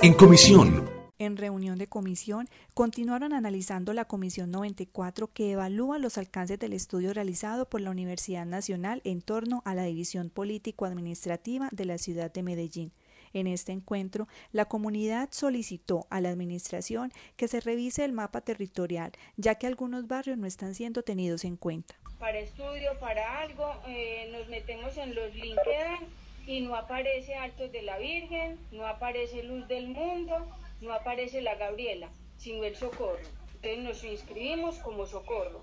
[0.00, 0.88] En comisión.
[1.18, 7.12] En reunión de comisión, continuaron analizando la Comisión 94 que evalúa los alcances del estudio
[7.12, 12.44] realizado por la Universidad Nacional en torno a la división político-administrativa de la ciudad de
[12.44, 12.92] Medellín.
[13.32, 19.10] En este encuentro, la comunidad solicitó a la Administración que se revise el mapa territorial,
[19.36, 21.96] ya que algunos barrios no están siendo tenidos en cuenta.
[22.20, 26.06] Para estudio, para algo, eh, nos metemos en los LinkedIn
[26.48, 30.46] y no aparece Altos de la Virgen, no aparece Luz del Mundo,
[30.80, 33.18] no aparece la Gabriela, sino el Socorro.
[33.56, 35.60] Entonces nos inscribimos como Socorro.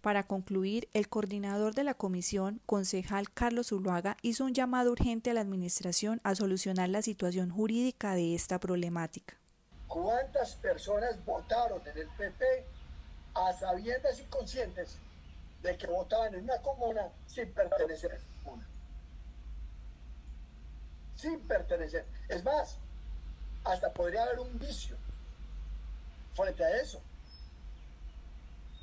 [0.00, 5.34] Para concluir, el coordinador de la comisión, concejal Carlos Zuluaga, hizo un llamado urgente a
[5.34, 9.34] la Administración a solucionar la situación jurídica de esta problemática.
[9.88, 12.44] ¿Cuántas personas votaron en el PP
[13.34, 14.98] a sabiendas y conscientes
[15.64, 18.68] de que votaban en una comuna sin pertenecer a esa comuna?
[21.18, 22.06] Sin pertenecer.
[22.28, 22.78] Es más,
[23.64, 24.96] hasta podría haber un vicio
[26.34, 27.00] frente a eso.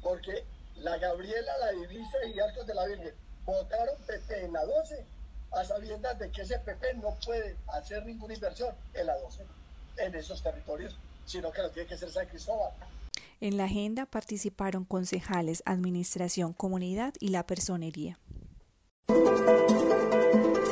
[0.03, 0.43] Porque
[0.75, 3.13] la Gabriela, la Divisa y Altos de la Virgen
[3.45, 5.03] votaron PP en la 12
[5.53, 9.45] a sabiendas de que ese PP no puede hacer ninguna inversión en la 12
[9.97, 12.71] en esos territorios, sino que lo tiene que hacer San Cristóbal.
[13.39, 18.19] En la agenda participaron concejales, administración, comunidad y la personería.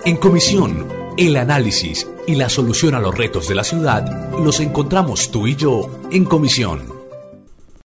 [0.05, 5.29] En comisión, el análisis y la solución a los retos de la ciudad los encontramos
[5.29, 6.92] tú y yo en comisión.